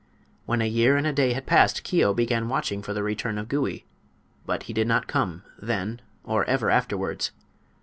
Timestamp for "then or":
5.61-6.43